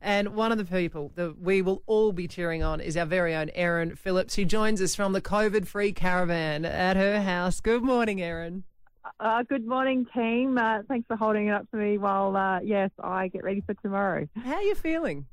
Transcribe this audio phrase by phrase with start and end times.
[0.00, 3.34] And one of the people that we will all be cheering on is our very
[3.34, 7.60] own Erin Phillips, who joins us from the COVID free caravan at her house.
[7.60, 8.64] Good morning, Erin.
[9.18, 10.56] Uh, good morning, team.
[10.58, 13.74] Uh, thanks for holding it up for me while, uh, yes, I get ready for
[13.74, 14.28] tomorrow.
[14.36, 15.26] How are you feeling?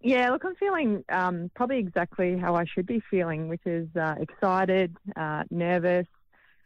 [0.00, 4.16] Yeah, look, I'm feeling um, probably exactly how I should be feeling, which is uh,
[4.20, 6.08] excited, uh, nervous,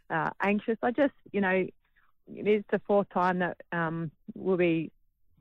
[0.08, 0.78] uh, anxious.
[0.82, 1.66] I just, you know,
[2.34, 4.90] it is the fourth time that um, we'll be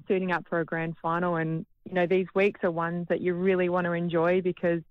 [0.07, 3.33] suiting up for a grand final, and you know, these weeks are ones that you
[3.33, 4.81] really want to enjoy because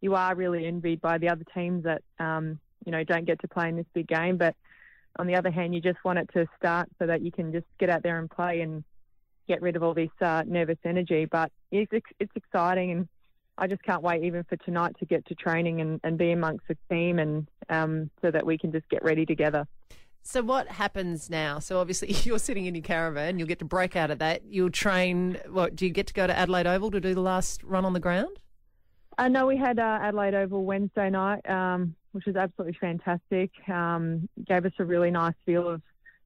[0.00, 3.48] you are really envied by the other teams that um, you know don't get to
[3.48, 4.54] play in this big game, but
[5.18, 7.66] on the other hand, you just want it to start so that you can just
[7.78, 8.84] get out there and play and
[9.48, 11.24] get rid of all this uh, nervous energy.
[11.24, 13.08] But it's, it's exciting, and
[13.56, 16.68] I just can't wait even for tonight to get to training and, and be amongst
[16.68, 19.66] the team, and um, so that we can just get ready together.
[20.22, 21.58] So what happens now?
[21.58, 23.38] So obviously you're sitting in your caravan.
[23.38, 24.42] You'll get to break out of that.
[24.44, 25.38] You'll train.
[25.48, 27.92] What do you get to go to Adelaide Oval to do the last run on
[27.92, 28.38] the ground?
[29.16, 31.48] I uh, know we had uh, Adelaide Oval Wednesday night.
[31.48, 33.50] Um, which was absolutely fantastic.
[33.68, 35.82] Um, gave us a really nice feel of,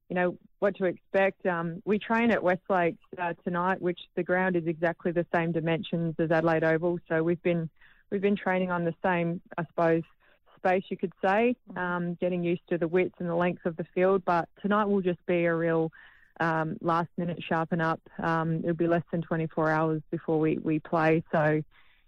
[0.09, 1.45] you know, what to expect.
[1.45, 6.15] Um, we train at Westlake uh, tonight, which the ground is exactly the same dimensions
[6.19, 6.99] as Adelaide Oval.
[7.09, 7.69] So we've been
[8.09, 10.03] we've been training on the same, I suppose,
[10.63, 13.85] space you could say, um, getting used to the width and the length of the
[13.95, 14.23] field.
[14.25, 15.91] But tonight will just be a real
[16.39, 18.01] um, last minute sharpen up.
[18.19, 21.23] Um, it'll be less than 24 hours before we, we play.
[21.31, 21.61] So,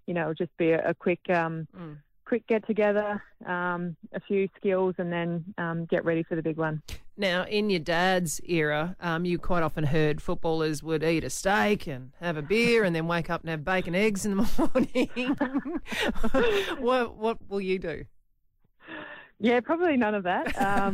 [0.07, 4.19] you know, it'll just be a, a quick um, mm quick get together, um, a
[4.19, 6.81] few skills, and then um, get ready for the big one.
[7.17, 11.87] Now, in your dad's era, um, you quite often heard footballers would eat a steak
[11.87, 15.37] and have a beer and then wake up and have bacon eggs in the morning.
[16.79, 18.05] what, what will you do?
[19.39, 20.59] Yeah, probably none of that.
[20.61, 20.93] Um,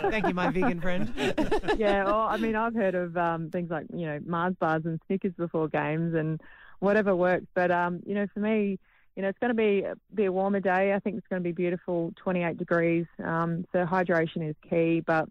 [0.10, 1.12] Thank you, my vegan friend.
[1.76, 5.00] yeah, well, I mean, I've heard of um, things like you know Mars bars and
[5.06, 6.40] Snickers before games and
[6.78, 7.46] whatever works.
[7.54, 8.78] But um, you know, for me,
[9.16, 9.84] you know, it's going to be
[10.14, 10.94] be a warmer day.
[10.94, 13.06] I think it's going to be beautiful, 28 degrees.
[13.22, 15.28] Um, so hydration is key, but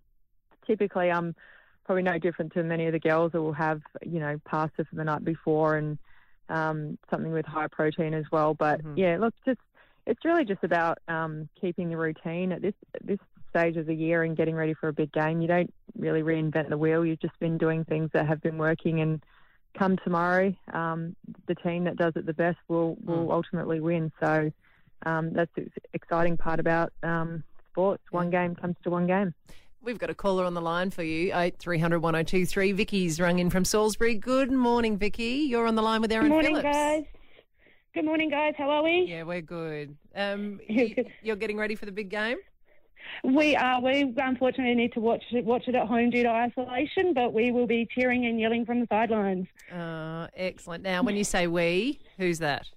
[0.68, 1.36] typically I'm
[1.86, 4.96] probably no different to many of the girls that will have, you know, pasta for
[4.96, 5.98] the night before and
[6.50, 8.54] um, something with high protein as well.
[8.54, 8.98] But mm-hmm.
[8.98, 9.60] yeah, look, just
[10.10, 13.96] it's really just about um, keeping the routine at this at this stage of the
[13.96, 15.42] year and getting ready for a big game.
[15.42, 17.06] You don't really reinvent the wheel.
[17.06, 19.24] You've just been doing things that have been working and
[19.78, 21.16] come tomorrow, um,
[21.48, 23.32] the team that does it the best will will mm.
[23.32, 24.12] ultimately win.
[24.20, 24.52] So
[25.06, 28.04] um, that's the exciting part about um, sports.
[28.12, 29.34] One game comes to one game.
[29.82, 32.24] We've got a caller on the line for you, eight three hundred one zero oh
[32.24, 32.72] two three.
[32.72, 34.16] Vicky's rung in from Salisbury.
[34.16, 35.46] Good morning, Vicky.
[35.48, 36.78] You're on the line with Erin Good morning, Phillips.
[36.78, 37.06] guys.
[38.00, 38.54] Good morning, guys.
[38.58, 39.08] How are we?
[39.10, 39.98] Yeah, we're good.
[40.16, 40.62] Um,
[41.22, 42.38] you're getting ready for the big game.
[43.26, 43.82] We are.
[43.82, 47.52] We unfortunately need to watch it, watch it at home due to isolation, but we
[47.52, 49.48] will be cheering and yelling from the sidelines.
[49.70, 50.82] Uh, excellent.
[50.82, 52.70] Now, when you say we, who's that?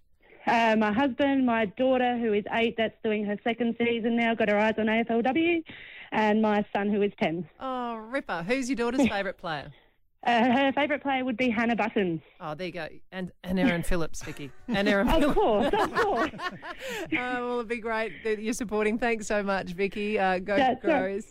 [0.44, 4.49] Uh, my husband, my daughter, who is eight, that's doing her second season now, got
[4.49, 5.62] her eyes on AFLW,
[6.11, 7.49] and my son, who is 10.
[7.61, 8.43] Oh, Ripper.
[8.43, 9.71] Who's your daughter's favourite player?
[10.25, 12.22] Uh, her favourite player would be Hannah Button.
[12.41, 12.88] Oh, there you go.
[13.10, 14.50] And and Erin Phillips, Vicky.
[14.69, 15.34] And Erin Of Phillips.
[15.34, 16.31] course, of course.
[16.41, 18.99] oh, well, it'd be great that you're supporting.
[18.99, 20.19] Thanks so much, Vicky.
[20.19, 21.27] Uh, go That's Crows.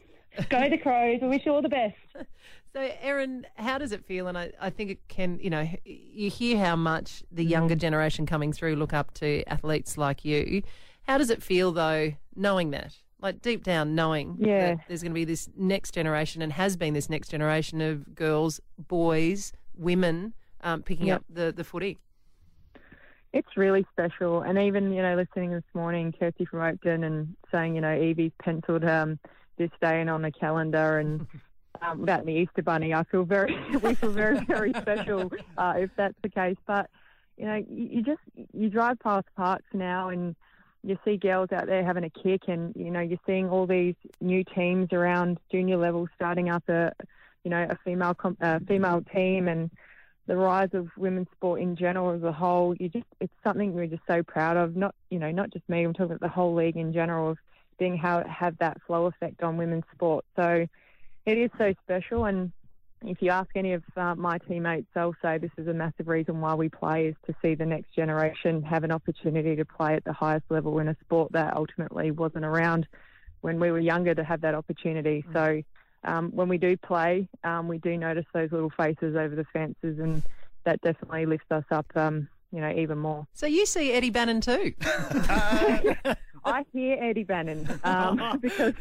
[0.50, 1.20] Go the Crows.
[1.22, 1.96] We wish you all the best.
[2.74, 4.28] So, Erin, how does it feel?
[4.28, 8.26] And I, I think it can, you know, you hear how much the younger generation
[8.26, 10.64] coming through look up to athletes like you.
[11.04, 12.96] How does it feel, though, knowing that?
[13.22, 14.76] Like deep down knowing yeah.
[14.76, 18.16] that there's going to be this next generation and has been this next generation of
[18.16, 21.18] girls, boys, women um, picking yep.
[21.18, 22.00] up the, the footy.
[23.34, 24.42] It's really special.
[24.42, 28.34] And even, you know, listening this morning, Kirsty from Oakden and saying, you know, Evie's
[28.44, 29.20] penciled um,
[29.58, 31.26] this day in on the calendar and
[31.82, 35.92] um, about the Easter Bunny, I feel very, we feel very, very special uh, if
[35.96, 36.58] that's the case.
[36.66, 36.90] But,
[37.38, 38.22] you know, you, you just,
[38.54, 40.36] you drive past parks now and,
[40.84, 43.96] you see girls out there having a kick, and you know you're seeing all these
[44.20, 46.92] new teams around junior level starting up a,
[47.44, 48.16] you know, a female
[48.68, 49.70] female team, and
[50.28, 52.76] the rise of women's sport in general as a whole.
[52.76, 54.76] You just it's something we're just so proud of.
[54.76, 55.84] Not you know not just me.
[55.84, 57.38] I'm talking about the whole league in general of
[57.78, 60.26] being how have that flow effect on women's sport.
[60.36, 60.68] So
[61.26, 62.52] it is so special, and
[63.04, 66.40] if you ask any of uh, my teammates, they'll say this is a massive reason
[66.40, 70.04] why we play is to see the next generation have an opportunity to play at
[70.04, 72.88] the highest level in a sport that ultimately wasn't around
[73.42, 75.26] when we were younger to have that opportunity.
[75.30, 75.34] Mm.
[75.34, 75.64] So
[76.12, 80.00] um, when we do play, um, we do notice those little faces over the fences,
[80.00, 80.22] and
[80.64, 81.86] that definitely lifts us up.
[81.96, 83.26] Um, you know, even more.
[83.34, 84.74] So you see Eddie Bannon too?
[86.44, 88.74] I hear Eddie Bannon um, because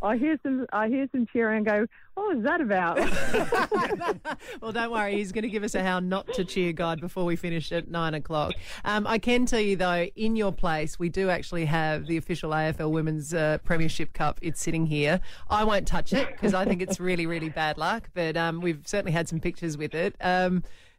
[0.00, 2.98] I hear some I hear some cheering and go, what was that about?
[4.60, 5.16] well, don't worry.
[5.16, 7.88] He's going to give us a how not to cheer guide before we finish at
[7.88, 8.54] nine o'clock.
[8.84, 12.50] Um, I can tell you, though, in your place, we do actually have the official
[12.50, 14.38] AFL Women's uh, Premiership Cup.
[14.42, 15.20] It's sitting here.
[15.48, 18.82] I won't touch it because I think it's really, really bad luck, but um, we've
[18.84, 20.14] certainly had some pictures with it.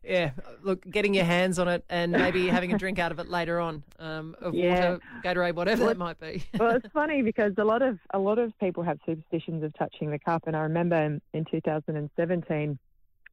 [0.04, 0.32] Yeah,
[0.64, 3.60] look, getting your hands on it and maybe having a drink out of it later
[3.60, 4.70] on um, of Yeah.
[4.92, 6.44] water, Gatorade, whatever that might be.
[6.58, 10.10] well, it's funny because a lot of a lot of people have superstitions of touching
[10.10, 12.80] the cup, and I remember in, in 2017,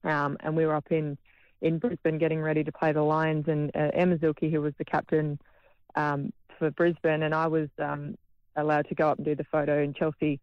[0.04, 1.16] um, and we were up in
[1.62, 4.84] in Brisbane getting ready to play the Lions, and uh, Emma Zielke, who was the
[4.84, 5.38] captain
[5.94, 8.16] um, for Brisbane, and I was um,
[8.56, 9.82] allowed to go up and do the photo.
[9.82, 10.40] And Chelsea,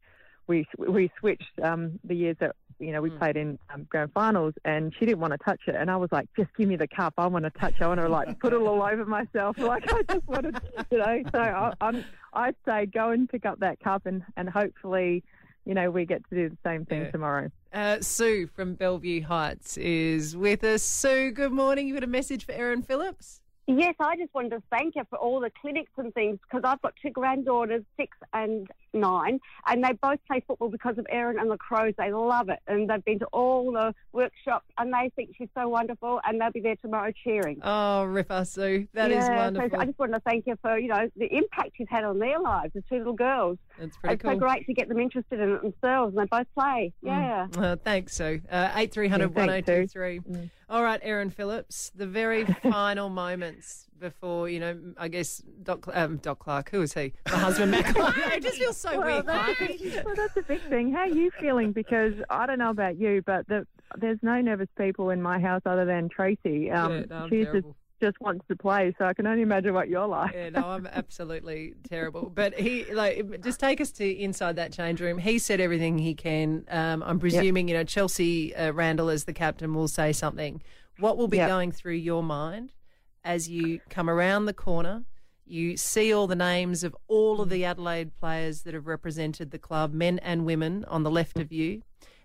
[0.47, 3.19] we we switched um, the years that you know we Mm.
[3.19, 6.09] played in um, grand finals, and she didn't want to touch it, and I was
[6.11, 7.81] like, just give me the cup, I want to touch, it.
[7.81, 10.59] I want to like put it all over myself, like I just wanted,
[10.91, 11.23] you know.
[11.33, 15.23] So I, I'm I'd say go and pick up that cup, and and hopefully.
[15.65, 17.11] You know, we get to do the same thing Yeah.
[17.11, 17.49] tomorrow.
[17.71, 20.83] Uh, Sue from Bellevue Heights is with us.
[20.83, 21.87] Sue, good morning.
[21.87, 23.39] You got a message for Erin Phillips?
[23.65, 26.81] Yes, I just wanted to thank you for all the clinics and things because I've
[26.81, 31.49] got two granddaughters, six and nine, and they both play football because of Erin and
[31.49, 31.93] the Crows.
[31.97, 35.67] They love it, and they've been to all the workshops, and they think she's so
[35.67, 37.59] wonderful, and they'll be there tomorrow cheering.
[37.63, 38.87] Oh, Ripper Sue.
[38.93, 39.69] that is yeah, wonderful.
[39.71, 42.19] So I just wanted to thank you for you know the impact you've had on
[42.19, 43.57] their lives, the two little girls.
[43.79, 44.31] That's pretty cool.
[44.31, 44.49] it's cool.
[44.49, 46.93] so great to get them interested in it themselves, and they both play.
[47.01, 47.47] Yeah.
[47.57, 48.41] Uh, thanks, Sue.
[48.49, 50.19] Uh, 8300 yeah, 1023.
[50.19, 50.49] Mm.
[50.69, 56.17] All right, Erin Phillips, the very final moments before, you know, I guess Doc, um,
[56.17, 57.13] Doc Clarke, who is he?
[57.31, 58.17] My husband, Matt Clarke.
[58.17, 59.25] it just feels so Well, weird.
[59.25, 60.91] that's, a big, well, that's a big thing.
[60.93, 61.71] How are you feeling?
[61.71, 63.65] Because I don't know about you, but the,
[63.97, 66.69] there's no nervous people in my house other than Tracy.
[66.71, 67.67] Um, yeah, just,
[68.01, 70.33] just wants to play, so I can only imagine what you're like.
[70.33, 72.29] Yeah, no, I'm absolutely terrible.
[72.33, 75.17] But he, like, just take us to inside that change room.
[75.19, 76.65] He said everything he can.
[76.69, 80.61] Um, I'm presuming, you know, Chelsea uh, Randall as the captain will say something.
[80.99, 81.47] What will be Yep.
[81.47, 82.73] going through your mind
[83.23, 85.03] as you come around the corner?
[85.45, 89.59] You see all the names of all of the Adelaide players that have represented the
[89.59, 91.81] club, men and women, on the left of you,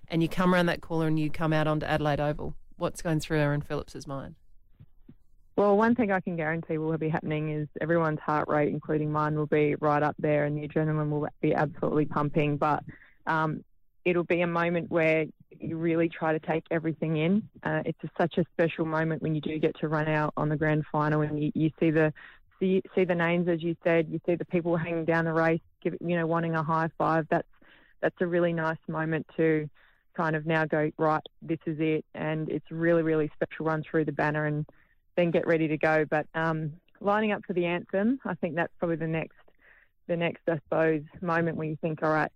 [0.08, 2.54] and you come around that corner and you come out onto Adelaide Oval.
[2.76, 4.36] What's going through Erin Phillips's mind?
[5.56, 9.34] Well, one thing I can guarantee will be happening is everyone's heart rate, including mine,
[9.34, 12.56] will be right up there, and the adrenaline will be absolutely pumping.
[12.56, 12.84] But
[13.26, 13.64] um,
[14.04, 15.26] it'll be a moment where
[15.68, 17.48] you really try to take everything in.
[17.62, 20.48] Uh, it's a, such a special moment when you do get to run out on
[20.48, 22.12] the grand final, and you, you see the
[22.58, 24.08] see, see the names as you said.
[24.08, 27.26] You see the people hanging down the race, give, you know, wanting a high five.
[27.30, 27.48] That's
[28.00, 29.68] that's a really nice moment to
[30.16, 31.22] kind of now go right.
[31.42, 33.66] This is it, and it's really really special.
[33.66, 34.66] Run through the banner and
[35.16, 36.04] then get ready to go.
[36.08, 39.36] But um, lining up for the anthem, I think that's probably the next,
[40.06, 42.30] the next, I suppose, moment when you think, all right,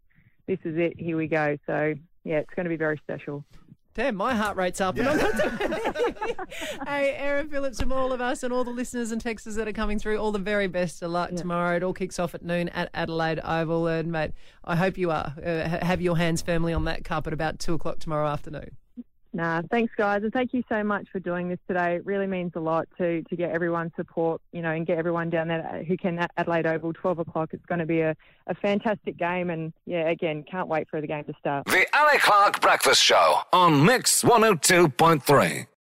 [0.47, 1.57] this is it, here we go.
[1.67, 3.45] So yeah, it's going to be very special.
[3.95, 4.97] Damn, my heart rate's up.
[4.97, 5.35] And I'm not
[6.89, 9.73] hey, Erin Phillips, from all of us and all the listeners and texters that are
[9.73, 11.37] coming through, all the very best of luck Yeah.
[11.37, 11.77] tomorrow.
[11.77, 13.87] It all kicks off at noon at Adelaide Oval.
[13.89, 14.31] And, mate,
[14.65, 15.35] I hope you are.
[15.45, 18.71] Uh, have your hands firmly on that cup at about two o'clock tomorrow afternoon.
[19.35, 21.97] Nah, thanks guys, and thank you so much for doing this today.
[21.97, 25.31] It really means a lot to to get everyone's support, you know, and get everyone
[25.31, 27.51] down there who can at Adelaide Oval, twelve o'clock.
[27.53, 28.15] It's going to be a,
[28.47, 31.65] a fantastic game, and yeah, again, can't wait for the game to start.
[31.67, 35.67] The Ali Clarke Breakfast Show on Mix 102.3.